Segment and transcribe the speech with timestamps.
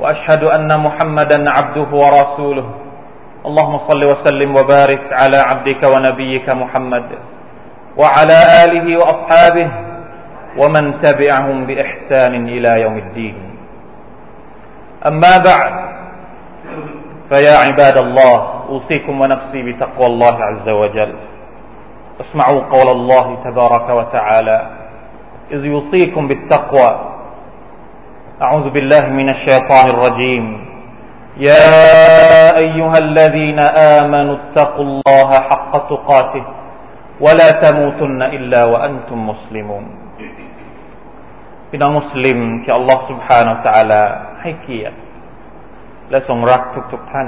[0.00, 2.66] وأشهد أن محمدا عبده ورسوله.
[3.46, 7.06] اللهم صل وسلم وبارك على عبدك ونبيك محمد
[7.96, 9.68] وعلى آله وأصحابه
[10.58, 13.36] ومن تبعهم بإحسان إلى يوم الدين.
[15.06, 15.72] أما بعد
[17.28, 18.36] فيا عباد الله
[18.68, 21.14] أوصيكم ونفسي بتقوى الله عز وجل.
[22.20, 24.58] اسمعوا قول الله تبارك وتعالى
[25.52, 27.13] إذ يوصيكم بالتقوى
[28.45, 30.45] أعوذ بالله من الشيطان الرجيم
[31.49, 31.67] يا
[32.63, 33.59] أيها الذين
[33.99, 36.43] آمنوا اتقوا الله حق تقاته
[37.25, 39.85] ولا تموتن إلا وأنتم مسلمون
[41.69, 44.01] พี่น้องมุสลิมที่อัลลอฮ์ سبحانه และ تعالى
[44.41, 44.97] ให้เกียรติ
[46.09, 47.27] และทรงรักทุกๆท่าน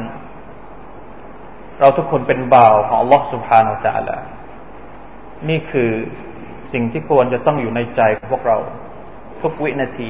[1.80, 4.18] เราทุกคนเป็นบ่าวของอัลลอฮ์ سبحانه และ تعالى
[5.50, 5.92] นี่คือ
[6.74, 8.58] สิ่งที่ควรจะต้องอยู่ในใจของพวกเรา
[9.42, 10.10] ทุกวินาที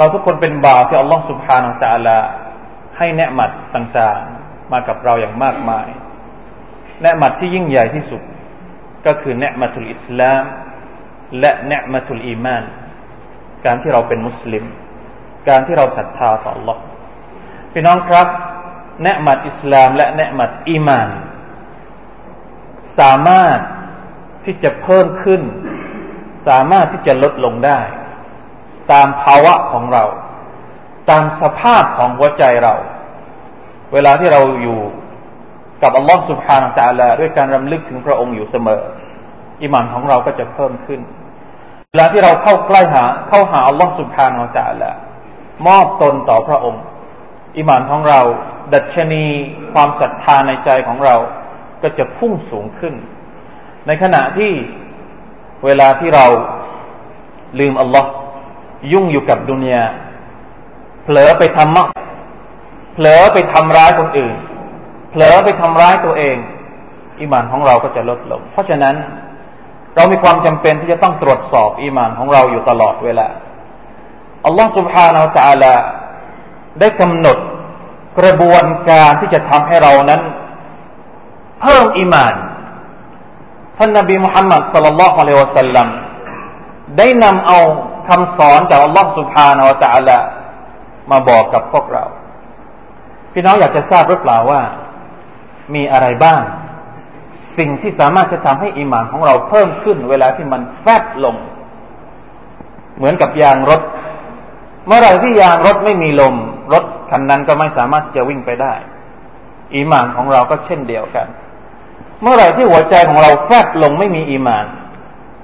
[0.00, 2.22] เราทุกคนเป็นบ่าวที่อัลลอฮฺสุบฮานาอัลลอฮ
[2.96, 5.86] ให้แนะมัดต่างๆ มากับเราอย่างมากมาย
[7.02, 8.22] แนะมัดที่ยิ่งใหญ่ที่สุด
[9.06, 10.42] ก็คือแนะมัตุลอิสลาม
[11.40, 12.64] และแนะมัตุลอีมาน
[13.64, 14.64] การที่เราเป็นมุสลิม
[15.48, 16.76] การที่เราศรัทธาต่อ Allah
[17.72, 18.28] พี่น้องครับ
[19.04, 21.08] แนะมัดอิสลาม และแนะมัดอีมาน
[22.98, 23.58] สามารถ
[24.44, 25.42] ที่จะเพิ่มขึ้น
[26.46, 27.80] สามารถที่จะลดลงได้
[28.92, 30.04] ตามภาวะของเรา
[31.10, 32.74] ตามสภาพของหัวใจเรา
[33.92, 34.80] เวลาที่เราอยู่
[35.82, 38.80] กับอัลลอฮฺสุบฮานาตะลาด้วยการรำลึกถึงพระองค์อยู่เสมอ
[39.62, 41.00] อิมานของเราก็จะเพิ่มขึ้น
[41.90, 44.90] เวลาที่เราเข้าใกล้หา เข้าหาอัลลอฮฺสุบฮานาตะลา
[45.66, 46.82] มอบตนต่อพระองค์
[47.56, 48.20] อิมานของเรา
[48.74, 49.24] ดัชนี
[49.72, 51.16] ความศรัทธาในใจของเรา
[51.82, 52.94] ก็จะพุ่งสูงขึ้น
[53.86, 54.52] ในขณะที่
[55.64, 56.26] เวลาที่เรา
[57.58, 58.10] ลืมอัลลอฮ์
[58.91, 59.83] ยุ่งอยู่กับดุนยา
[61.03, 61.87] เผลอไปทำมัก
[62.93, 64.35] เผลอไปทำร้ายคนอื่น
[65.11, 66.37] เผลอไปทำร้ายตัวเอง
[67.19, 68.95] อิมานของเราก็จะลดลง เพราะฉะนั้น
[69.95, 73.27] เรามีความจำเป็นที่จะต้องตรวจสอบอีมานของเราอยู่ตลอดเวลา
[74.45, 75.73] อัลลอฮ์ سبحانه และ تعالى
[76.79, 77.37] ได้กำหนด
[78.19, 80.21] กระบวนการที่จะทำให้เรานั้น
[81.61, 82.33] เพิ่มอีมาน
[83.77, 85.87] ท่านนบีมุฮัมมัดสัลลัลลอฮุอะลัยวะสัลลัม
[86.97, 87.59] ได้นำเอา
[88.10, 90.18] คำสอนจากอัลลอฮฺสุบานาวตะอัลละ
[91.10, 92.04] มาบอกกับพวกเรา
[93.32, 94.60] พี่น้องอยากจะทราบหรือเปล่าว่า
[95.74, 96.42] มีอะไรบ้าง
[97.58, 101.36] สิ่งที่สามารถจะทำให้อิหมานของเราเพิ่มขึ้น เวลาที่มันแฟบลง
[102.96, 103.80] เหมือนกับยางรถ
[104.86, 106.34] เมื่อไรที่ยางรถไม่มีลม
[106.72, 108.74] รถคันนั้นก็ไม่สามารถจะวิ่งไปได้
[109.76, 111.26] อิหมานของเราก็เช่นเดียวกัน
[112.22, 114.64] เมื่อไรที่หัวใจของเราแฟบลงไม่มีอิหมาน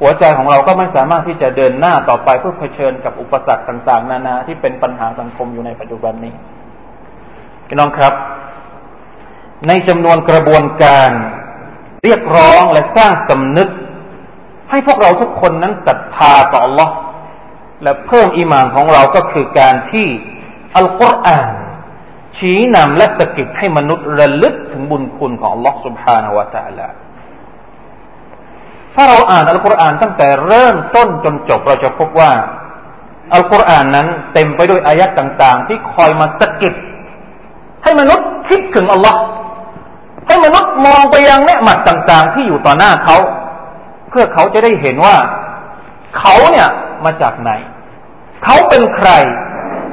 [0.01, 6.35] หัวใจของเราก็ไม่สามารถที่จะเดินหน้าต่อไปเพื่อเผชิญกับอุปสรรคต่าง ๆ นานาที่เป็นปัญหาสังคมอยู่ในปัจจุบันนี้
[7.67, 8.15] พี่น้องครับ
[9.69, 11.11] ในจำนวนกระบวนการ
[12.05, 13.69] เรียกร้องและสร้างสำนึก
[14.71, 16.89] ให้พวกเราทุกคนนั้นศรัทธาต่อ Allah
[17.83, 20.07] และเพิ่มอิมานของเราก็คือการที่
[20.77, 21.53] อัลกุรอาน
[22.39, 26.89] ชี้นำและสะกิดให้มนุษย์ระลึกถึงบุญคุณของ Allah سبحانه และ تعالى
[28.97, 32.33] ถ้าเราอ่านอัลกุรอานตั้งแต่เริ่มต้นจนจบเราจะพบว่า
[33.35, 36.75] อัลกุรอานนั้นเต็มไปด้วยอายัดต่างๆ ที่คอยมาสกิด
[37.83, 39.21] ให้มนุษย์คิดถึงอัลลอฮ์
[40.27, 43.17] ให้มนุษย์มองไปยังเนืหมัดต่างๆ ที่อยู่ต่อหน้าเขา
[44.09, 45.17] เพื่อเขาจะได้เห็นว่า
[46.19, 46.69] เขาเนี่ย
[47.05, 47.51] มาจากไหน
[48.45, 49.11] เขาเป็นใคร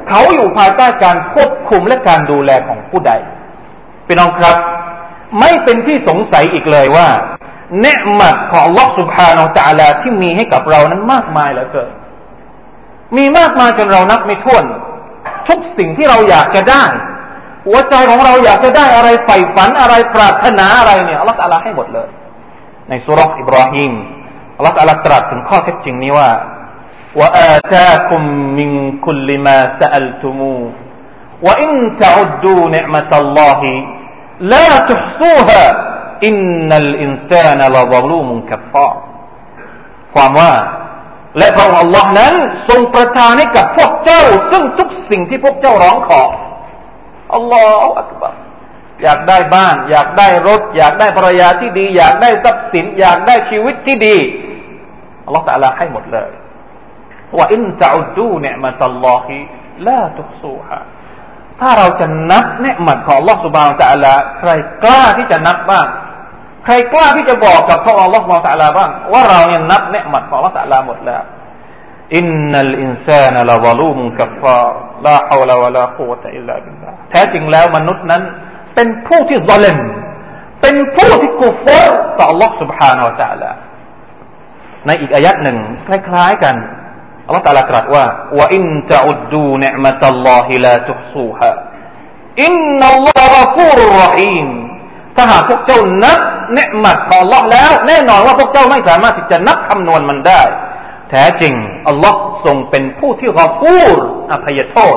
[0.08, 3.12] เขาอยู่ภายใต้การควบคุมและการดูแลของผู้ใด
[4.06, 4.56] พี่น้องครับ
[5.40, 7.08] ไม่เป็นที่สงสัยอีกเลยว่า
[7.80, 11.88] เนืมัดของลอสุภาโนจาลาที่มีให้กับเรานั้นมากมายเหลือเกิน
[13.16, 14.64] มีมากมายจนเรานับไม่ถ้วน
[15.48, 16.84] ทุกสิ่งที่เราอยากจะได้
[17.66, 22.08] หัวใจของเราอยากจะได้อะไรใฝ่ฝันอะไรปรารถนาอะไรเนี่ยอัลลอฮฺตาลาให้หมดเลย
[22.88, 23.92] ในสุรษอิบราฮิม
[24.56, 26.28] อัลลอฮฺตาลาตรัสถึงข้อเท็จจริงนี้ว่า
[36.26, 36.36] อิน
[36.68, 38.90] นัลอินซานะลาบลูมุงกัฟา
[40.14, 40.54] ความว่า
[41.38, 42.34] และพระองค์ Allah นั้น
[42.68, 46.22] ทรงประทานให้กับพวกเจ้า ซึ่งทุกสิ่งที่พวกเจ้าร้องขอ
[47.34, 48.34] อัลลอฮฺอักบาร
[49.02, 54.16] อยากได้บ้าน อยากได้รถ อยากได้ภรรยาที่ดี อยากได้ทรัพย์สิน อยากได้ชีวิตที่ดี
[55.24, 56.30] อัลลอฮฺตะลาให้หมดเลย
[57.36, 59.36] ว่าอินตะอุดูเนี่ยมาตัลลอฮิ
[59.86, 60.78] ลาทุกสูฮะ
[61.60, 64.50] ถ้าเราจะนับเนี่ยมัดของอัลลอฮฺสุบานตะลาใคร
[64.84, 65.86] กล้าที่จะนับบ้าง
[66.65, 71.23] ใครกล้าที่จะบอกกับพระองค์ Allah سبحانه และ تعالى บ้างว่าเราเนี่ยนับเนืหมัดของ Allah تعالى หมดแล้ว
[72.17, 74.73] อินนัลอินซานละวลูมุกัฟฟาร
[75.05, 78.23] ลาฮาวลาวะลากุวะตะอิลลาบิลลาแท้จริงแล้วมนุษย์นั้น
[78.75, 79.77] เป็นผู้ที่ซาลิม
[80.61, 83.51] เป็นผู้ที่กุฟรต่อ Allah سبحانه และ تعالى
[84.85, 85.57] ในอีกอายัดหนึ่ง
[85.87, 86.55] คล้ายๆกัน
[87.25, 88.05] อัลลอฮฺตาลาตรัสว่า
[88.37, 91.51] ว่าอินตะอุดดูเนมตัลลอฮิลาตุซูฮะ
[92.43, 94.47] อินนัลลอฮฺฟูรรหีม
[95.15, 96.21] ถ้าหากพวกเจ้านับ
[96.52, 100.42] เนืมัดของ Allah แล้ว แน่นอนว่าพวกเจ้าไม่สามารถที่จะนับคำนวณมันได้
[101.10, 101.54] แท้จริง
[101.88, 103.90] อัลลอฮ์ทรงเป็นผู้ที่รอฟูร
[104.32, 104.96] อภัยโทษ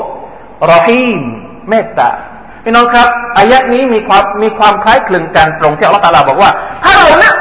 [0.72, 1.20] รอฮีม
[1.68, 2.10] เมตตา
[2.64, 3.08] พี่น้องครับ
[3.38, 6.50] อายะนี้มีความมีความคล้ายคลึงกันตรงที่อัลลอฮฺตาลาบอกว่า
[6.84, 7.36] ถ้าเรานับ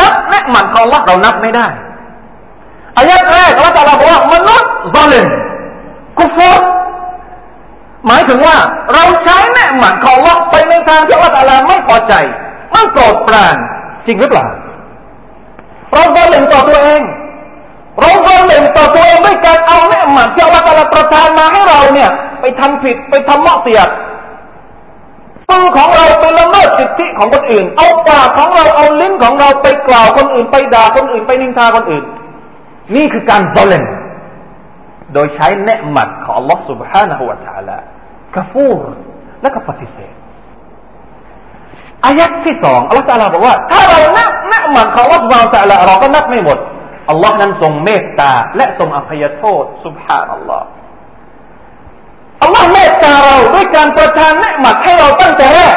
[0.00, 1.66] นับเนืมัดของ Allah เรานับไม่ได้
[2.98, 5.26] อายะแรกอัลลอฮฺตาลาบอกว่ามนุษย์ซาลิม
[6.18, 6.60] กุฟร
[8.06, 8.56] หมายถึงว่า
[8.94, 12.14] เราใช้แนืหมันของเราไปในทางที่อัลลอฮฺตาลาไม่พอใจ
[13.01, 13.55] รธปราน
[14.05, 14.45] จริงหรือเปล่า
[15.93, 17.01] เราซาลิมต่อตัวเอง
[17.99, 22.09] เราซาลิมต่อตัวเองด้วยการเอาแนืหมันที่อัลลอฮฺตาลาประทานมาให้เราเนี่ย
[22.41, 23.89] ไปทำผิดไปทำมะเสียด
[25.49, 32.03] มือของเราไปละเมิดสิทธิของคนอื่น เอาปากของเราเอาลิ้นของเราไปกล่าวคนอื่น ไปด่าคนอื่น ไปนินทาคนอื่น
[32.95, 33.85] นี่คือการซอเลน
[35.13, 37.77] โดยใช้เนืหมัดของ Allah سبحانه และ تعالى
[38.35, 38.81] กฟูร
[39.41, 40.13] และก็ปฏิเสธ
[42.04, 46.58] อายักที่สองอัลลอฮฺตาลาบอกว่า ถ้าเรานับนับมันของอัลลอฮฺตาลาเราก็นับไม่หมด
[47.10, 50.66] อัลลอฮ์นั้นทรงเมตตา และทรงอภัยโทษสุบฮานอัลลอฮ์
[52.42, 55.76] อัลลอฮ์เมตตาเราด้วยการประทานเนืหมัดให้เราตั้งแต่แรก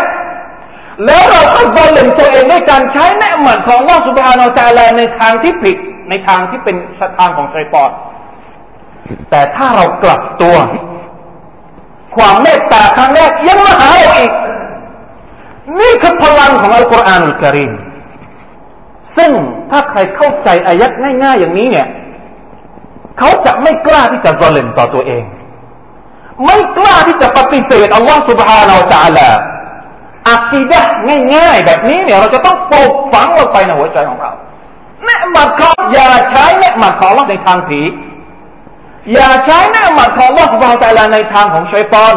[1.06, 5.78] แล้วเราก็บอลเลนตัวเองด้วยการใช้เนืหมัดของวัลสุบฮานอัลตาลาในทางที่ผิด
[6.10, 7.92] ในทางที่เป็นสทางของชัยปอน
[9.30, 10.56] แต่ถ้าเรากลับตัว
[12.16, 14.32] ความเมตตาครั้งแรกยังมาหาเราอีก
[15.80, 17.72] นี่คือพลังของอัลกุรอานอัลกริม
[19.18, 19.32] ซึ่ง
[19.70, 20.92] ถ้าใครเข้าใจอายัด
[21.24, 21.88] ง่ายๆ อย่างนี้เนี่ย
[23.18, 25.24] เขาจะไม่กล้าที่จะซอเลนต่อตัวเอง
[26.46, 29.30] ไม่กล้าที่จะปฏิเสธอัลลอฮฺสุบฮานาอัลตะลา
[30.32, 30.82] อักีดะ
[31.36, 34.32] ง่ายๆ แบบนี้เนี่ยเราจะต้องปลูกฝังลงไปในหัวใจของเรา
[35.06, 37.82] เนะมัดเขาอย่าใช้เนะมัดของเราในทางผี
[39.14, 42.16] อย่าใช้เนะมัดเขางเราของเราแต่ละในทางของชัยปอน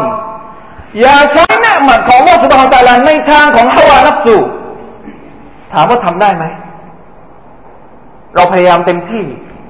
[1.00, 4.36] อย่าใช้เนืหมัดของเราสุบฮานตะลาในทางของฮาวานับสู
[5.72, 6.44] ถามว่าทำได้ไหม
[8.34, 9.24] เราพยายามเต็มที่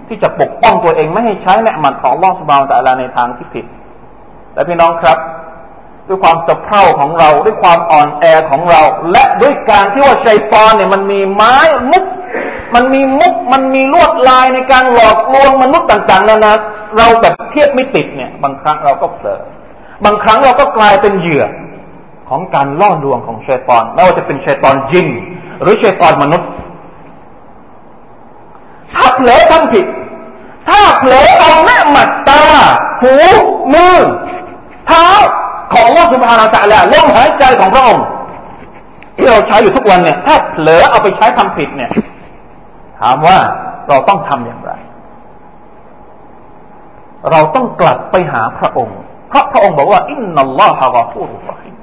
[0.09, 3.67] ที่จะปกป้องตัวเองไม่ให้ใช้เนืหมัดของลอสุบฮานตะลาในทางที่ผิด
[4.55, 5.19] และพี่น้องครับ
[6.09, 8.83] ด้วยความสะเพร่าของเราด้วยความอ่อนแอของเรา
[9.13, 11.57] และด้วยการที่ว่าชัยปอนเนี่ยมันมีไม้
[11.93, 12.05] มุก
[12.75, 16.53] มันมีมุกมันมีลวดลายในการหลอกลวงมนุษย์ต่าง ๆ นานา
[16.97, 19.41] เราแบบเทียบไม่ติดเนี่ย บางครั้งเราก็เผลอ
[20.05, 21.45] บางครั้งเราก็กลายเป็นเหยื่อ
[22.29, 25.07] ของการล่อลวงของชัยปอนไม่ว่าจะเป็นชัยปอนจิน
[25.63, 26.49] หรือชัยปอนมนุษย์
[28.93, 29.87] ถ้าเผลอทำผิด
[30.69, 32.43] ถ้าเผลอเอาแม่หมัดตา
[33.03, 33.15] หู
[33.75, 33.97] มือ
[34.87, 35.07] เท้า
[35.73, 38.07] ของว่าสุภานาตะแล้วลมหายใจของพระองค์
[39.17, 41.91] ที่เราใช้อยู่ทุกวันเนี่ย ถ้าเผลอเอาไปใช้ทำผิดเนี่ย
[43.01, 43.39] ถามว่า
[43.89, 44.73] เราต้องทำอย่างไร
[47.31, 48.99] เราต้องกลับไปหาพระองค์
[49.29, 51.75] เพราะพระองค์บอกว่าอินนัลลอฮะกอฟูรุรหิม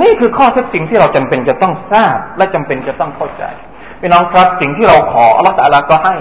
[0.00, 3.44] นี่คือข้อเท็จจริงที่เราจำเป็นจะต้องทราบ และจำเป็นจะต้องเข้าใจ
[4.00, 6.14] พี่น้องครับสิ่งที่เราขออัลลอฮฺตะลาก็ให้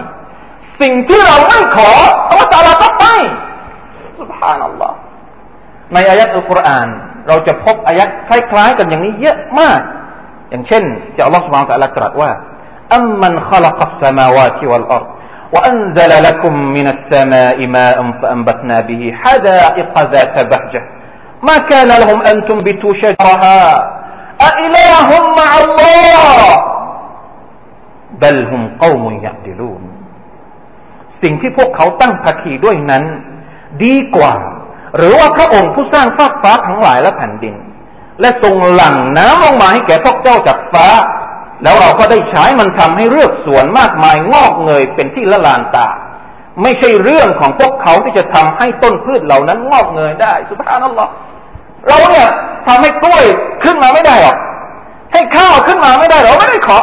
[0.81, 1.89] สิ่งที่เราไม่ขอ
[2.29, 3.15] อัลลอฮฺตะลาก็ให้
[4.19, 4.95] สุบฮานัลลอฮ์
[5.93, 6.87] ในอายัดอัลกุรอาน
[7.27, 9.79] เราจะพบอายัดคล้ายๆ กันอย่างนี้เยอะมาก
[10.49, 10.83] อย่างเช่น
[11.13, 12.31] ที่อัลลอฮฺสุบฮานตะลาตรัสว่า
[12.95, 15.03] อัมมันขลักอัสสมาวาติวัลอัร
[15.54, 20.82] وأنزل لكم من السماء ماء فأنبتنا به حدائق ذات بهجة
[21.48, 23.60] ما كان لهم أن تنبتوا شجرها
[24.48, 25.08] أإله
[25.40, 26.28] مع الله
[28.22, 29.82] بل هم قوم يعدلون
[31.22, 33.04] สิ่งที่พวกเขาตั้งภาคีด้วยนั้น
[33.84, 34.34] ดีกว่า
[34.96, 37.54] หรือว่าพระองค์ผู้สร้างฟากฟ้าทั้งหลายและแผ่นดิน
[38.20, 40.86] และทรงหลั่งน้ำลงมาให้แก่พวกเจ้าจากฟ้า
[41.63, 45.87] แล้วเราก็ได้ใช้มันทำให้เลือกสวนมากมายงอกเงยเป็นที่ละลานตา
[46.63, 51.07] ไม่ใช่เรื่องของพวกเขาที่จะทำให้ต้นพืชเหล่านั้นงอกเงยได้สุภาพนั่นหรอ
[51.87, 52.27] เราเนี่ย
[52.67, 53.25] ทำให้กล้วย
[53.63, 54.37] ขึ้นมาไม่ได้หรอก
[55.13, 56.79] ให้ข้าวขึ้นมาไม่ได้เราไม่ได้ขอ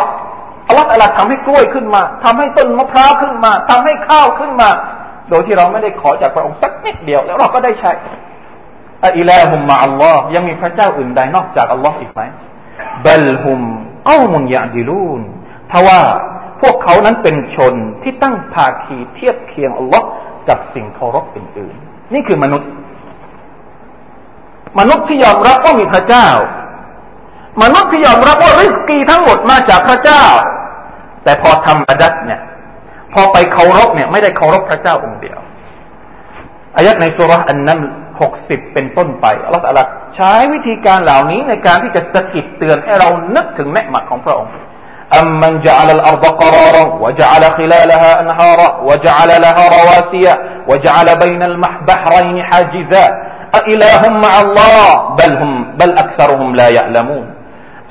[0.68, 4.68] อัลลอฮฺอะไรทำให้กล้วยขึ้นมาทำให้ต้นมะพร้าวขึ้นมาทำให้ข้าวขึ้นมา
[5.28, 7.90] โดยที่เราไม่ได้ขอจากพระองค์สักนิดเดียวแล้วเราก็ได้ใช้
[9.18, 12.20] อิลาฮุมมะอัลลอฮ์ยังมีพระเจ้าอื่นใดนอกจากอัลลอฮ์อีกไหม
[13.06, 13.62] บัลฮุม
[14.08, 15.22] อัลมุนยาดิลูน
[15.72, 16.00] ทว่า
[16.60, 20.06] พวกเขานั้นเป็นชนที่ตั้งภาคีเทียบเคียงอัลลอฮ์
[20.48, 22.70] กับสิ่งเคารพอื่นๆ นี่คือมนุษย์
[24.78, 26.28] มนุษย์ที่ยอมรับว่ามีพระเจ้า
[27.62, 30.24] มนุษย์ที่ยอมรับว่าริสกีทั้งหมดมาจากพระเจ้า
[31.24, 32.40] แต่พอทำบัดัดเนี่ย
[33.12, 35.38] พอไปเคารพเนี่ย ไม่ได้เคารพพระเจ้าองค์เดียว
[36.76, 37.80] อายัดในสุรษอันนั้น
[38.21, 39.79] หกสิบเป็นต้นไปอัลลอฮฺ
[40.15, 44.53] ใช้วิธีการเหล่านี้ในการที่จะสะกิดเตือนให้เรานึกถึงเนืหมัดของพระองค์
[45.21, 53.05] أمن جعل الأرض قرارا وجعل خلالها أنهارا وجعل لها رواسي وجعل بين البحرين حاجزا
[53.55, 57.33] أإله مع الله بل هم بل أكثرهم لا يعلمون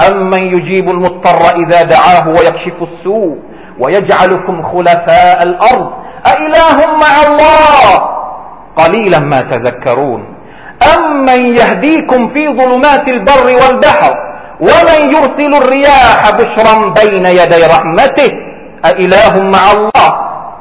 [0.09, 3.39] أمن يجيب المضطر إذا دعاه ويكشف السوء
[3.79, 5.91] ويجعلكم خلفاء الأرض
[6.27, 8.15] أإله مع الله
[8.80, 10.22] قليلا ما تذكرون.
[10.98, 14.14] أمن يهديكم في ظلمات البر والبحر
[14.60, 18.32] ومن يرسل الرياح بشرا بين يدي رحمته؟
[18.86, 20.10] أإله مع الله؟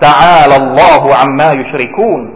[0.00, 2.34] تعالى الله عما يشركون.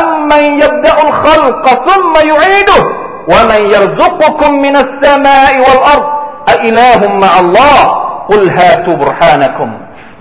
[0.00, 2.82] أمن يبدأ الخلق ثم يعيده؟
[3.28, 6.06] ومن يرزقكم من السماء والأرض؟
[6.48, 9.72] أإله مع الله؟ قل هاتوا برهانكم.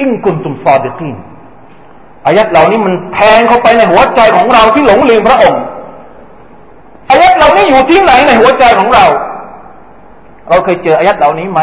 [0.01, 1.32] إن كنتم صادقين.
[2.25, 5.63] อายัดเหล่านี้มันแทงเข้าไปในหัวใจของเราที่หลงลืมพระองค์
[7.09, 9.05] อายัดเหล่านี้อยู่ที่ไหนในหัวใจของเรา
[10.49, 11.61] เราเคยเจออายัดเหล่านี้ไหม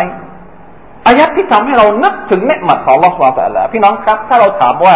[1.06, 4.94] อายัดที่ทำให้เรานึกถึงเนืหมัดของลอสวาแต่ละพี่น้องครับ ถ้าเราถามว่า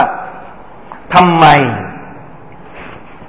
[1.14, 1.46] ทำไม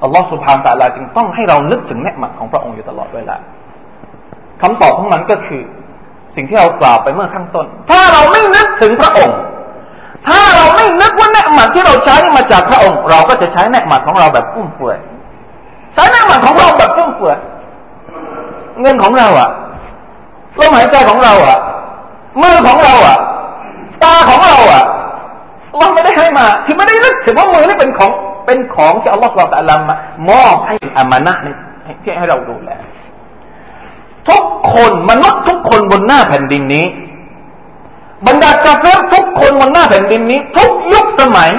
[0.03, 3.35] อัลลอฮฺสุบฮานตะลาจึงต้องให้เรานึกถึงเนืหมัดของพระองค์อยู่ตลอดเวลา
[4.61, 5.61] คำตอบของมันก็คือ
[6.35, 9.37] สิ่งที่เรากล่าวไปเมื่อข้างต้น ถ้าเราไม่นึกถึงพระองค์
[10.27, 14.97] ถ้าเราไม่นึกว่าเนืหมัดที่เราใช้มาจากพระองค์ เราก็จะใช้เนืหมัดของเราแบบฟุ่มเฟือย
[15.93, 17.37] ใช้เนืหมัดของเราแบบฟุ่มเฟือย
[18.81, 19.49] เงินของเราอะ
[20.59, 21.57] ลมหายใจของเราอะ
[22.41, 23.17] มือของเราอะ
[24.03, 24.83] ตาของเราอะ
[25.77, 28.11] เราไม่ได้ให้มาที่ไม่ได้นึกถึงว่ามือนี่เป็นของ
[28.45, 29.95] เป็นของที่อัลลอฮฺสุบตะลามา
[30.29, 31.55] มอบให้อามานะนี่
[32.03, 32.69] ที่ให้เราดูแล
[34.29, 36.85] ทุกคนมนุษย์ทุกคนบนหน้าแผ่นดินนี้
[38.26, 41.50] บรรดากาเฟรทุกคนบนหน้าแผ่นดินนี้ ทุกยุคสมัย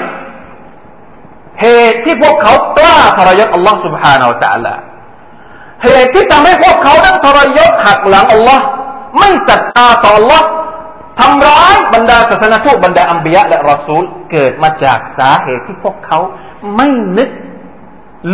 [1.60, 4.74] เหตุที่พวกเขากล้าทรยศอัลลอฮ์ سبحانه และ تعالى
[5.84, 8.64] เหตุที่ทำให้พวกเขานั้นทรยศหักหลังอัลลอฮ์
[9.18, 10.46] ไม่ศรัทธาต่ออัลลอฮ์
[11.20, 14.02] ทำร้ายบรรดาศาสนาทูตบรรดาอัมบียะและรอซูล
[14.32, 16.18] เกิดมาจากสาเหตุที่พวกเขา
[16.76, 16.88] ไม่
[17.18, 17.30] นึก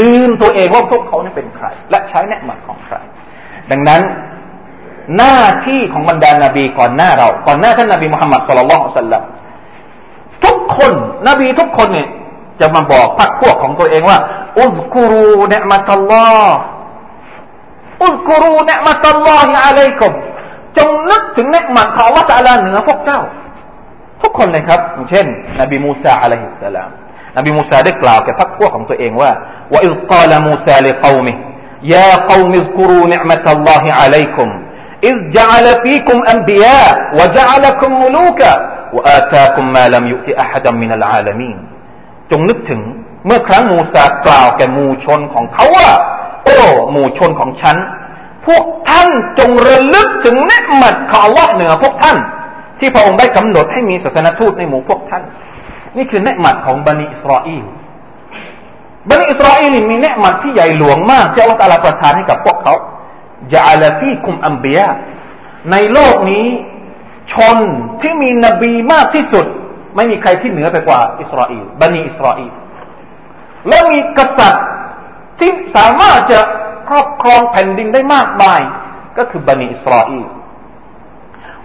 [0.00, 2.96] ลืมตัวเองว่าพวกเขานี่เป็นใคร และใช้แนะนำของใคร
[3.70, 4.02] ดังนั้น
[5.16, 9.22] หน้าที่ของบรรดานาบีก่อนหน้าเรา ก่อนหน้าท่านนาบีมุฮัมมัดสุลลัลสัลลัม
[10.44, 10.92] ทุกคน
[11.28, 12.08] นบีทุกคนเนี่ย
[12.60, 14.18] จะมาบอกพรรคพวกของตัวเองว่า
[14.60, 16.56] อุซกุรูเนมัตัลลอฮ์
[18.04, 20.12] อุซกุรูเนมัตัลลอฮิอะลัยกุม
[20.76, 23.20] จงนึกถึงเนืมัดของอัลลอฮฺตะลาเหนือพวกเจ้า
[24.22, 25.26] ทุกคนเลยครับอย่างเช่น
[25.60, 26.88] นบีมูซาอะลัยฮิสสลาม
[27.36, 29.30] นบีมูซาได้กล่าวแก่พรรคพวกของตัวเองว่า
[29.72, 31.32] ว่าอิลกาลมูซาลิกอมิ
[31.94, 34.48] ยา قوم اذكروا نعمة الله عليكم
[35.08, 38.52] إذ جعل فيكم أنبياء وجعلكم ملوكا
[38.94, 41.56] وآتاكم ما لم يؤت أحدا من العالمين
[42.30, 42.80] จงนึกถึง
[43.26, 45.88] เมื่อครั้งมูซากล่าวแก่หมู่ชนของเขาว่า
[46.44, 46.56] โอ้
[46.92, 47.76] หมู่ชนของฉัน
[48.46, 49.08] พวกท่าน
[49.38, 52.16] จงระลึกถึงเนืหมัดของอัลลอฮ์เหนือพวกท่าน
[52.78, 55.22] ที่พระองค์ได้กำหนดให้มีศาสนทูตในหมู่พวกท่าน
[55.96, 57.64] นี่คือเนืหมัดของบันิอิสราเอล
[59.08, 62.74] บันิอิสราเอลมีเนืหมัดที่ใหญ่หลวงมากที่อัลลอฮ์ประทานให้กับพวกเขา
[63.53, 64.79] จาลฟีคุมอัมบีย
[65.71, 66.45] ในโลกนี้
[67.33, 67.57] ชน
[68.01, 69.45] ที่มีนบีมากที่สุด
[69.95, 72.51] ไม่มีใครที่เหนือไปกว่าอิสราเอลบันีอิสราเอล
[73.67, 74.65] และมีกษัตริย์
[75.39, 76.39] ที่สามารถจะ
[76.89, 78.61] ครอบครองแผ่นดินได้มากมาย
[79.17, 80.25] ก็คือบันีอิสราเอล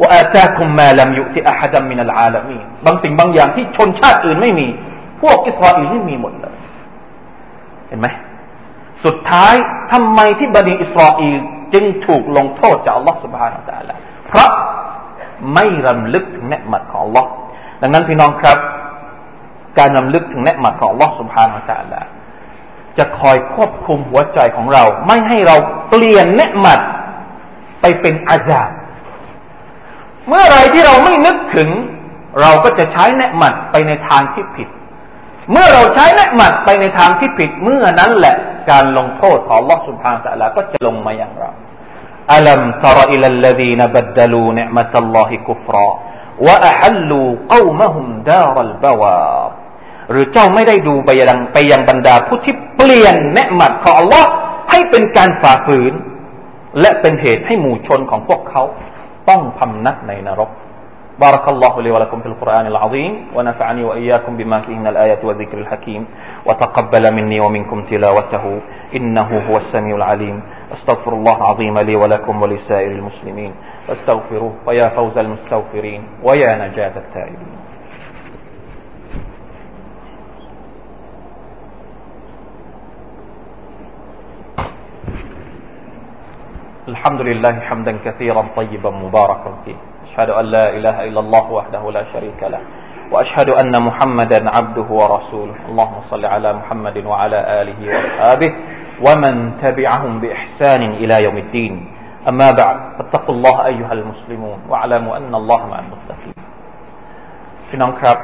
[0.01, 4.69] ว่าอาตาคุมมาลัมยุติอาฮัดัมมินัลอาลามีบางสิ่งบางอย่างที่ชนชาติอื่นไม่มี
[5.23, 6.57] พวกอิสราเอลนี่มีหมดเลย
[7.89, 8.09] เห็นไหม
[9.05, 9.55] สุดท้าย
[9.93, 11.41] ทำไมที่บันีอิสราเอล
[11.73, 13.97] จึงถูกลงโทษจากอัลลอฮ์สุบฮานาตะละ
[14.27, 14.51] เพราะ
[15.55, 17.29] ไม่รำลึกถึงเนมัดของอัลลอฮ์
[17.81, 18.59] ดังนั้นพี่น้องครับ
[19.79, 22.01] การรำลึกถึงเนมัดของอัลลอฮ์สุบฮานาตะละ
[22.99, 25.57] จะคอยควบคุมหัวใจของเรา ไม่ให้เรา
[25.89, 26.81] เปลี่ยนเนมัด
[27.81, 28.63] ไปเป็นอาญา
[30.29, 31.69] เมื่อไรที่เราไม่นึกถึง
[32.41, 34.69] เราก็จะใช้เนมัดไปในทางที่ผิด
[35.53, 38.37] เมื่อเราใช้เนมัดไปในทางที่ผิดเมื่อนั้นแหละ
[38.72, 41.50] การลงโทษของ Allah سبحانه และ تعالى ก็จะลงมาอย่างเรา
[42.34, 45.90] อัลัมตรอิลลลีนบัดลูเนมตัลลอฮิกุฟรอ
[46.48, 49.20] วะอัฮัลลูกอมะฮุมดารัลบาวา
[50.12, 54.26] หรือเจ้าไม่ได้ดูไปยังไปยังบรรดาผู้ที่เปลี่ยนเนืหมัดของ Allah
[54.70, 55.94] ให้ ให้เป็นการฝ่าฝืน
[56.82, 58.64] และเป็นเหตุให้หมู่ชนของพวกเขา
[59.30, 60.50] ต้องพำนักในนรก
[61.19, 66.07] بارك الله لي ولكم في القرآن العظيم ونفعني وإياكم بما فيه من الآيات والذكر الحكيم
[66.47, 68.61] وتقبل مني ومنكم تلاوته
[68.97, 70.43] إنه هو السميع العليم.
[70.73, 73.53] أستغفر الله العظيم لي ولكم ولسائر المسلمين.
[73.87, 77.59] فاستغفروه ويا فوز المستغفرين ويا نجاة التائبين.
[86.89, 89.77] الحمد لله حمدا كثيرا طيبا مباركا فيه.
[90.19, 92.59] وأشهد أن لا إله إلا الله وحده لا شريك له
[93.15, 95.55] وأشهد أن محمدا عبده ورسوله.
[95.71, 98.51] اللهم صل على محمد وعلى آله وأصحابه
[99.07, 101.75] ومن تبعهم بإحسان إلى يوم الدين.
[102.29, 106.37] أما بعد فاتقوا الله أيها المسلمون واعلموا أن الله مع المتقين.
[107.69, 108.19] พี่น้องครับ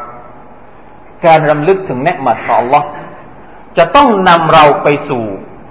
[1.24, 1.60] نعم
[2.08, 2.82] نعمة الله
[3.78, 5.24] จะต้องนำเราไปสู่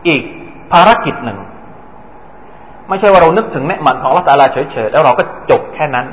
[0.08, 0.24] อีก
[0.72, 1.40] ภารกิจหนึ่ง
[2.94, 6.08] ไม่ใช่ว่าเรานึกถึงเนืหมัดของละตาลาเฉยๆแล้วเราก็จบแค่นั้น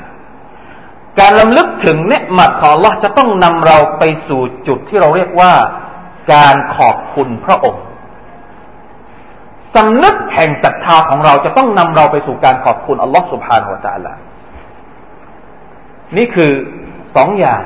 [1.19, 5.51] การลำลึกถึงเนืหมัดของละจะต้องนำเราไปสู่จุดที่เราเรียกว่า
[6.33, 7.83] การขอบคุณพระองค์
[9.75, 14.13] สำนึกแห่งศรัทธาของเราจะต้องนำเราไปสู่การขอบคุณอัลลอฮฺสุบฮานวอัลลอ
[16.17, 16.51] นี่คือ
[17.15, 17.61] สองอย่าง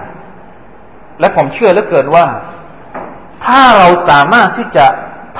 [1.20, 2.26] และผมเชื่อเหลือเกินว่า
[3.46, 4.86] ถ้าเราสามารถที่จะ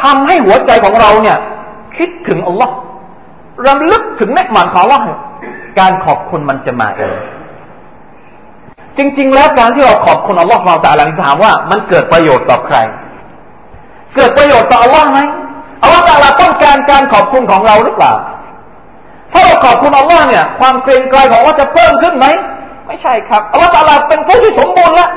[0.02, 1.38] ทำให้หัวใจของเราเนี่ย
[1.98, 2.74] คิดถึงอัลลอฮ์
[3.68, 5.04] รำลึกถึงเนืหมันของอัลลอฮ์
[5.80, 7.18] การขอบคุณมันจะมาเอง
[8.98, 12.78] จริง ๆ แล้วการที่เราขอบคุณอัลลอฮ์เราแต่ละถามว่ามันเกิดประโยชน์ต่อใคร
[14.16, 15.20] เกิดประโยชน์ต่ออัลลอฮ์ไหม
[15.82, 18.14] อัลลอฮ์ตาลาต้องการการขอบคุณของเราหรือเปล่า
[19.32, 22.26] ถ้าเราขอบคุณอัลลอฮ์เนี่ย ความเกรงไกรของเราจะเพิ่มขึ้นไหม
[22.88, 25.10] ไม่ใช่ครับอัลลอฮ์ตาลาเป็นผู้ที่สมบูรณ์แล้ว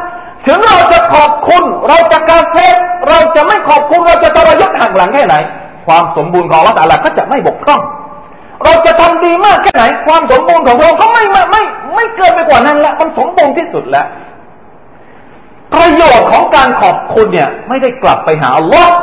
[0.47, 2.76] ถึงเราจะขอบคุณ เราจะการเทศ
[3.09, 5.35] เราจะไม่ขอบคุณเราจะตระยศห่างหลังแค่ไหน
[5.87, 7.80] ความสมบูรณ์ของอัลลอฮ์ตาลาก็จะไม่บกพร่อง
[8.65, 11.62] เราจะทำดีมากแค่ไหนความสมบูรณ์ของเราก็ไม่ไม่ไม่
[11.95, 14.07] ไม่เกินไปกว่านั้นละมันสมบูรณ์ที่สุดแล้ว
[15.73, 18.94] ประโยชน์ของการขอบคุณเนี่ย ไม่ได้กลับไปหาอัลลอฮ์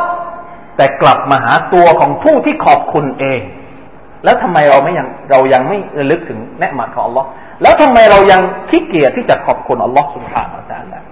[0.78, 3.42] แต่กลับมาหาตัวของผู้ที่ขอบคุณเอง
[4.24, 7.28] แล้วทำไมเราไม่ยังเรายังไม่ระลึกถึงแนะมัดของอัลลอฮ์
[7.62, 11.06] แล้วทำไมเรายังขี้เกียจที่จะขอบคุณอัลลอฮ์สุบฮานาอัลลอฮ์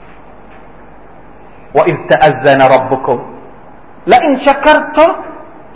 [1.75, 3.19] ว่าอิตะอัลซนรับบุคุม
[4.09, 5.09] และอินชักรตุม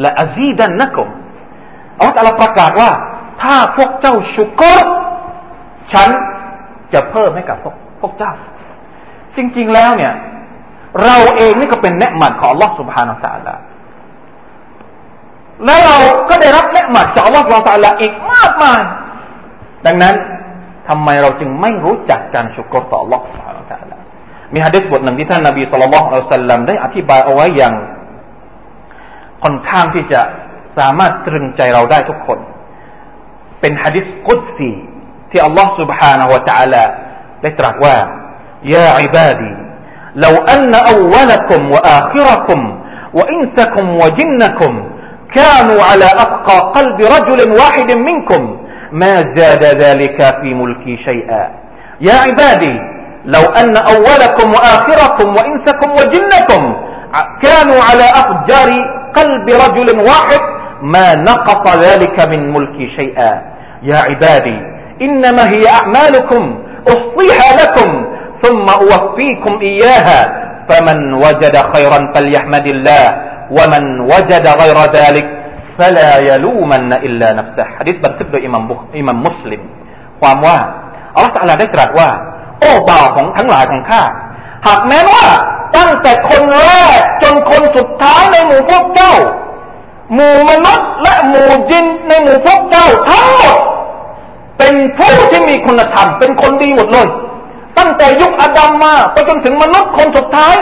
[0.01, 1.07] และอาซีดันนักุม
[1.99, 2.89] อัลลอฮ์ประกาศว่า
[3.41, 4.85] ถ้าพวกเจ้าชุกร
[5.93, 6.09] ฉัน
[6.93, 8.33] จะเพิ่มให้กับพวกพวกเจ้า
[9.35, 10.13] จริง ๆแล้วเนี่ย
[11.03, 13.57] เราเองนี่ก็เป็นแนหมัดของอัลลอฮ์สุบฮานาอัลลอฮ
[15.65, 15.97] และเรา
[16.29, 18.81] ก็ได้รับเนหมัดจากอัลลอฮฺเราตาลาอีกมากมาย
[19.85, 20.15] ดังนั้น
[20.87, 23.21] ทำไมเราจึงไม่รู้จักการชุกรต่ออัลลอฮฺ
[23.55, 23.97] เราตาลา
[24.53, 27.73] มีฮะดิษบทหนึ่งที่ท่านนบีสุลต่านละสัลลัมได้อธิบายเอาไว้อย่าง
[29.43, 30.21] ค่อนข้างที่จะ
[30.78, 32.38] สามารถตรึงใจเราได้ทุกคน
[33.60, 34.70] เป็นฮะดิษกุดซี
[35.30, 36.84] ที่อัลลอฮฺ سبحانه และ تعالى
[37.42, 37.96] ได้ตรัสว่า
[38.74, 39.50] ยาอิบาดี
[40.24, 42.60] لو أن أولكم وآخركم
[43.18, 44.72] وإنسكم وجنكم
[45.36, 48.42] كانوا على أتقى قلب رجل واحد منكم
[48.92, 51.44] ما زاد ذلك في ملكي شيئا
[52.00, 52.74] يا عبادي
[53.24, 56.62] لو أن أولكم وآخركم وإنسكم وجنكم
[57.44, 58.70] كانوا على أفجار
[59.18, 60.40] قلب رجل واحد
[60.82, 63.32] ما نقص ذلك من ملكي شيئا
[63.82, 64.58] يا عبادي
[65.02, 66.42] إنما هي أعمالكم
[66.88, 67.88] أحصيها لكم
[68.42, 70.20] ثم أوفيكم إياها
[70.68, 73.06] فمن وجد خيرا فليحمد الله
[73.50, 75.26] ومن وجد غير ذلك
[75.78, 79.62] فلا يلومن إلا نفسه ฮะดิษบันทึกโดยอิมามบุอิมามมุสลิม
[80.20, 80.58] ความว่า
[81.14, 82.08] อัลลอฮฺตะลาได้ตรัสว่า
[82.60, 84.02] โอ้บ่าวของทั้งหลายของข้า
[84.66, 85.24] หากแม้ว่า
[85.76, 89.14] ตั้งแต่คนแรกจนคนสุดท้ายในหมู่พวกเจ้า
[90.13, 93.57] หมู่มนุษย์และหมู่จินในหมู่พวกเจ้าทั้งหมด
[94.57, 97.07] เป็นผู้ที่มีคุณธรรม เป็นคนดีหมดเลย
[97.77, 100.55] ตั้งแต่ยุคอาดัมมาไปจนถึงมนุษย์คนสุดท้าย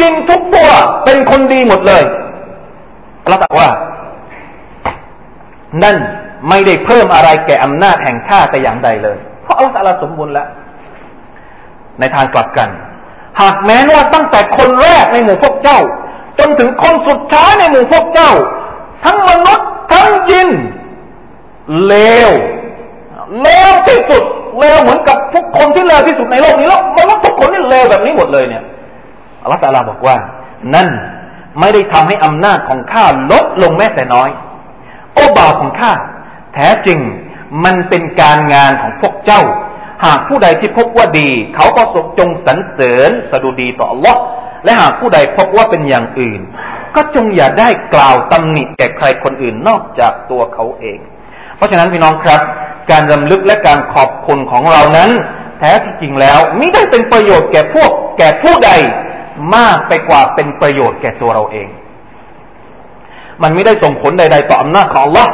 [0.00, 0.70] ยิงทุกตัว
[1.04, 2.02] เป็นคนดีหมดเลย
[3.28, 3.68] เราตรัสว่า
[5.82, 5.96] นั่น
[6.48, 10.48] ไม่ได้เพิ่มอะไรแก่อำนาจแห่งข้าแต่อย่างใดเลย เพราะอัลลอฮฺสมบูรณ์แล้ว
[12.00, 12.68] ในทางกลับกัน
[13.40, 15.80] หากแม้ว่าตั้งแต่คนแรกในหมู่พวกเจ้า
[16.38, 18.30] จนถึงคนสุดท้ายในหมู่พวกเจ้า
[19.04, 20.50] ทั้งมนุษย์ทั้งยิน
[21.86, 21.94] เล
[22.28, 22.30] ว
[23.42, 24.24] เลวที่สุด
[24.58, 28.62] เลวเหมือนกับทุกคนที่เลวที่สุดในโลกนี้แล้วมนุษย์ทุกคนนี่เลวแบบนี้หมดเลยเนี่ย
[29.42, 30.16] อัลลอฮฺตาลาบอกว่า
[30.74, 30.88] นั่น
[31.60, 34.30] ไม่ได้ทำให้อำนาจของข้าลดลงแม้แต่น้อย
[35.14, 35.92] โอ้บ่าวของข้า
[36.54, 36.98] แท้จริง
[37.64, 39.42] มันเป็นการงานของพวกเจ้า
[40.04, 41.82] หากผู้ใดที่พบว่าดี เขาก็
[42.18, 44.20] จงสรรเสริญสดุดีต่ออัลลอฮ์
[44.64, 46.40] และหากผู้ใดพบว่าเป็นอย่างอื่น
[46.94, 50.98] ก็จงอย่าได้กล่าวตำหนิแก่ใครคนอื่นนอกจากตัวเขาเอง
[51.56, 52.40] เพราะฉะนั้นพี่น้องครับ
[52.90, 55.10] การรำลึกและการขอบคุณของเรานั้น
[55.58, 58.70] แท้ที่จริงแล้วไม่ได้เป็นประโยชน์แก่พวก แก่ผู้ใด
[59.56, 61.68] มากไปกว่าเป็นประโยชน์แก่ตัวเราเอง
[63.42, 65.28] มันไม่ได้ส่งผลใด ๆ ต่ออำนาจของ Allah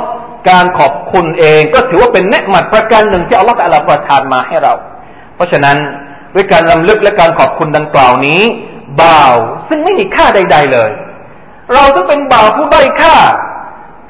[0.51, 4.73] การขอบคุณเองก็ถือว่าเป็นเนืหมัดประการหนึ่งที่อัลลอฮฺตประทานมาให้เรา
[5.35, 5.77] เพราะฉะนั้น
[6.35, 8.41] ด้วยการลำลึกและการขอบคุณดังกล่าวนี้
[9.03, 9.37] บ่าว
[9.69, 10.91] ซึ่งไม่มีค่าใด ๆ เลย
[11.75, 13.17] เราจะเป็นบ่าวผู้ได้อยค่า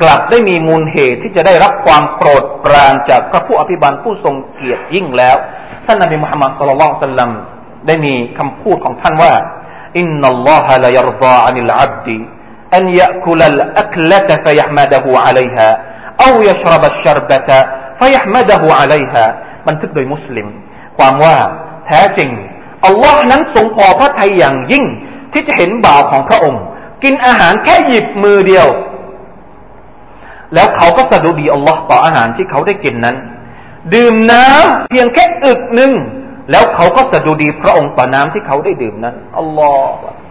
[0.02, 5.36] กลับได้มีมูลเหตุที่จะได้รับความโปรดปรานจากพระผู้อภิบาลผู้ทรงเกียรติยิ่งแล้ว
[5.86, 7.30] ท่านนบีมุฮัมมัดสุลลัลสัลลัม
[7.86, 9.32] ได้มีคำพูดของท่านว่า
[9.98, 12.18] อินนัลลอฮะลายรดาอันิลอับดี
[12.76, 15.68] อันยะคุลลอักลตะฟยหมดะฮูอะลัยฮะ
[16.24, 17.58] อาวยชรบัชรบะตะ
[18.00, 19.24] ฟยหมดะฮูอะลัยฮะ
[19.66, 20.46] บันทึกโดยมุสลิม
[20.98, 21.36] ความว่า
[21.86, 22.30] แท้จริง
[22.86, 24.84] อัลลอฮ์นั้นทรงพอพระทัยอย่างยิ่ง
[25.32, 26.62] ที่จะเห็นบ่าวของพระองค์
[27.06, 28.66] กินอาหารแค่หยิบมือเดียว
[30.54, 33.16] แล้วเขาก็สะดุดีอัลลอฮ์ต่ออาหารที่เขาได้กินนั้น
[33.94, 35.92] ดื่มน้ำเพียงแค่อึกหนึ่ง
[36.50, 40.00] แล้วเขาก็สะดุดีพระองค์ต่อน้ำที่เขาได้ดื่มนั้นอัลลอฮ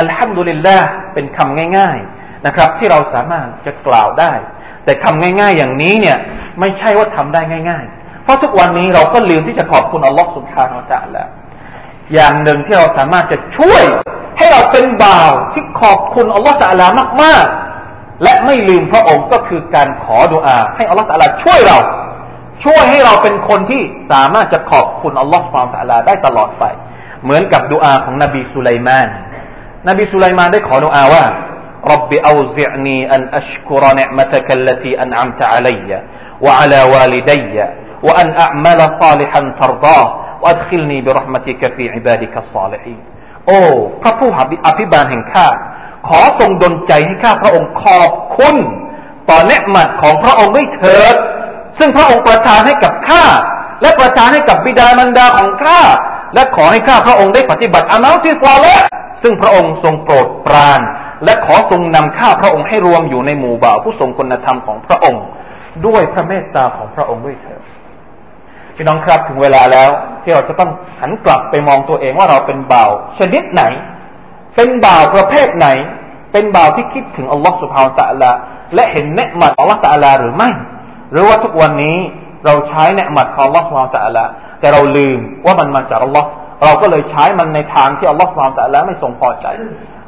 [0.00, 4.32] อัลฮัมดุลิลลาห์เป็นคำง่าย ๆนะครับ ที่เราสามารถจะกล่าวได้
[4.84, 6.18] แต่คำง่าย ๆ อย่างนี้เนี่ย
[6.60, 11.26] ไม่ใช่ว่าทำได้ง่าย ๆ เพราะทุกวันนี้เราก็ลืมที่จะขอบคุณอัลลอฮ์สุบฮานาอัลลอฮ
[12.14, 13.84] อย่างหนึ่งที่เราสามารถจะช่วย
[14.41, 16.87] ให้เราเป็นบ่าวที่ขอบคุณอัลลอฮ์ตะลา
[17.23, 21.77] มากๆ และไม่ลืมพระองค์ก็คือการขอดุอา ให้อัลลอฮ์ตะลาช่วยเรา
[22.63, 26.63] ช่วยให้เราเป็นคนที่สามารถจะขอบคุณอัลลอฮ์สุบฮานาอัลลอฮได้ตลอดไป
[27.23, 29.09] เหมือนกับดุอาของนบีสุไลมาน
[29.89, 31.25] นบีสุไลมานได้ขอดุอาว่า
[31.93, 35.89] رب أوزعني أن أشكر نعمتك التي أنعمت علي
[36.41, 37.55] وعلى والدي
[38.03, 40.05] وأن أعمل صالحا ترضاه
[40.41, 42.99] وأدخلني برحمتك في عبادك الصالحين
[43.46, 43.60] โอ้
[44.02, 44.30] พระผู้
[44.66, 45.46] อภิบาลแห่งข้า
[46.08, 48.56] ขอทรงดลใจให้ข้าพระองค์ขอบคุณ
[49.30, 51.14] ต่อเนืหมัดของพระองค์ด้วยเถิด
[51.78, 53.24] ซึ่งพระองค์ประทานให้กับข้า
[53.82, 55.80] และประทานให้กับบิดามารดาของข้า
[56.34, 58.76] และขอให้ข้าพระองค์ได้ปฏิบัติอามัลที่ซอละ
[59.22, 60.80] ซึ่งพระองค์ทรงโปรดปราน
[61.24, 65.24] และขอทรงนำข้าพระองค์ให้รวมอยู่ในหมู่บ่าวผู้ทรงคุณธรรมของพระองค์
[65.86, 67.60] ด้วยพระเมตตาของพระองค์ด้วยเถิด
[68.76, 69.90] พี่น้องครับถึงเวลาแล้ว
[70.22, 73.62] ที่เราจะต้องหันกลับไปมองตัวเองว่าเราเป็นบ่าวชนิดไหน
[74.56, 75.68] เป็นบ่าวประเภทไหน
[76.32, 78.30] เป็นบ่าวที่คิดถึงอัลลอฮฺสุบฮาวตะลา
[78.74, 80.50] และเห็นเนืหมัดอัลลอฮฺตะลาหรือไม่
[81.12, 81.96] หรือว่าทุกวันนี้
[82.44, 84.24] เราใช้เนืหมัดของอัลลอฮฺสุบฮาวตะลา
[84.60, 86.28] แต่เราลืมว่ามันมาจากอัลลอฮ์
[86.64, 89.46] เราก็เลยใช้มันในทางที่อัลลอฮฺสุบฮาวตะลาไม่ทรงพอใจ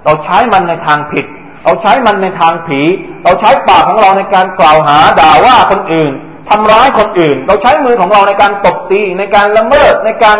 [0.04, 1.26] เราใช้มันในทางผิด
[1.64, 2.80] เราใช้มันในทางผี
[3.24, 6.12] เราใช้ปากของเราในการกล่าวหาด่าว่าคนอื่น
[6.50, 10.38] ทำร้ายคนอื่น เราใช้มือของเราในการตบตีในการละเมิดในการ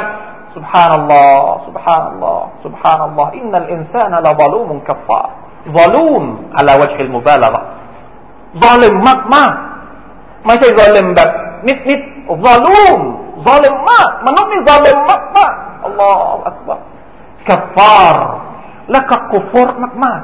[0.57, 6.23] سبحان الله سبحان الله سبحان الله إن الإنسان لظلوم كفار ظلوم
[6.59, 9.53] على وجه المبالغة ظالم มากมาก
[10.47, 11.31] ไม่ใช่ ظالم แบบ
[11.69, 12.01] นิดนิด
[12.47, 12.99] ظلوم
[13.47, 15.53] ظالم มากมนุษย์นี่ ظالم มากมาก
[15.85, 16.81] الله أكبر
[17.49, 18.27] كفار
[18.91, 20.21] และก็ كفر มากมาก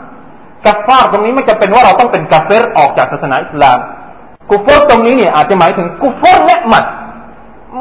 [0.67, 3.79] كفار ตรงนี้ไม่จำเป็นว่าเราต้องเป็น كافر ออกจากศาสนาอิสลาม
[4.52, 6.86] กุฟรตรงนี้เนี่ยอาจจะหมายถึงกุฟรเนะมัด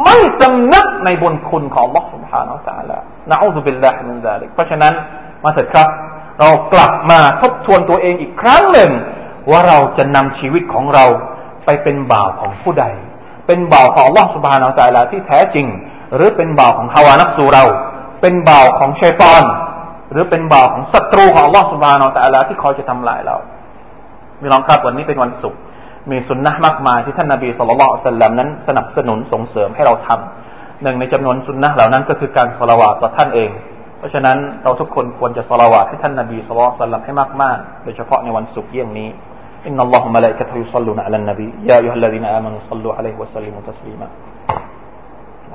[0.04, 2.98] ไม่สำนึกในบุญคุณของ Allah سبحانه และ تعالى
[3.30, 4.92] นะอูซุบิลลาฮิมินซาลิกเพราะฉะนั้น
[5.44, 5.88] มาเถิดครับ
[6.40, 8.90] เรากลับมาทบทวนตัวเองอีกครั้งหนึ่ง
[9.50, 11.04] ว่าเราจะนำชีวิตของเรา
[11.64, 12.86] ไปเป็นบ่าวของผู้ใด
[13.46, 15.66] เป็นบ่าวของ Allah سبحانه และ تعالى ที่แท้จริง
[16.14, 17.64] หรือเป็นบ่าวของฮาวานักสูเรา
[18.20, 19.42] เป็นบ่าวของชัยตอน
[20.12, 23.36] หรือเป็นบ่าวของศัตรูของอัลลอฮฺสุบฮานาอัลลอฮฺที่คอยจะทำลายเรา
[24.40, 25.60] มีลองครับวันนี้เป็นวันศุกร์
[26.10, 33.50] มีสุนนะมากมายที่ท่านนาบีสุลต่านสัลลัมนั้นสนับสนุนส่งเสริมให้เราทำหนึ่งในจำนวนสุนนะเหล่านั้นก็คือการสละวาต่อท่านเอง
[33.98, 37.12] เพราะฉะนั้นเราทุกคนควรจะสละวาให้ท่านนาบีสุลต่านสัลลัมให้
[37.42, 39.08] มากๆ โดยเฉพาะในวันศุกร์เยี่ยงนี้
[39.68, 44.08] إن الله وملائكته يصلون على النبي يا أيها الذين آمنوا صلوا عليه وسلموا تسليما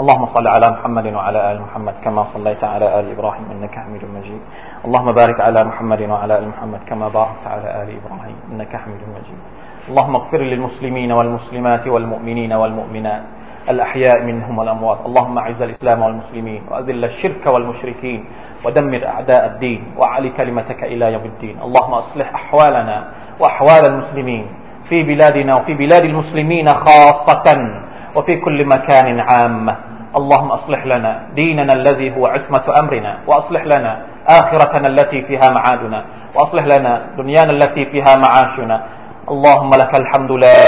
[0.02, 4.42] اللهم صل على محمد وعلى ال محمد كما صليت على ال ابراهيم انك حميد مجيد
[4.86, 9.40] اللهم بارك على محمد وعلى ال محمد كما باركت على ال ابراهيم انك حميد مجيد
[9.89, 13.23] اللهم اغفر للمسلمين والمسلمات والمؤمنين والمؤمنات
[13.69, 14.99] الأحياء منهم والأموات.
[15.07, 18.25] اللهم أعز الإسلام والمسلمين وأذل الشرك والمشركين
[18.65, 21.57] ودمر أعداء الدين وعلي كلمتك إلى يوم الدين.
[21.61, 23.09] اللهم أصلح أحوالنا
[23.41, 24.47] وأحوال المسلمين
[24.89, 27.49] في بلادنا وفي بلاد المسلمين خاصة
[28.17, 29.77] وفي كل مكان عامة.
[30.17, 36.65] اللهم أصلح لنا ديننا الذي هو عصمة أمرنا وأصلح لنا آخرتنا التي فيها معادنا وأصلح
[36.65, 39.04] لنا دنيانا التي فيها معاشنا.
[39.25, 40.61] اللهم لك الحمد لا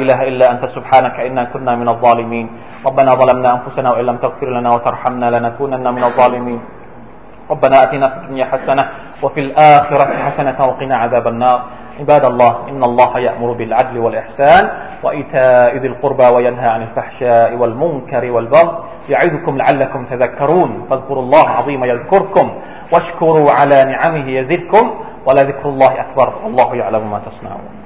[0.00, 2.46] إله إلا أنت سبحانك إنا كنا من الظالمين.
[2.86, 6.60] ربنا ظلمنا أنفسنا وإن لم تغفر لنا وترحمنا لنكونن من الظالمين.
[7.50, 8.84] ربنا آتنا في الدنيا حسنة
[9.22, 11.60] وفي الآخرة حسنة وقنا عذاب النار.
[12.00, 14.64] عباد الله إن الله يأمر بالعدل والإحسان
[15.04, 18.76] وإيتاء ذي القربى وينهى عن الفحشاء والمنكر والبغي.
[19.08, 20.70] يعظكم لعلكم تذكرون.
[20.90, 22.46] فاذكروا الله عظيم يذكركم
[22.92, 24.84] واشكروا على نعمه يزدكم
[25.26, 26.28] ولذكر الله أكبر.
[26.44, 27.77] والله يعلم ما تصنعون.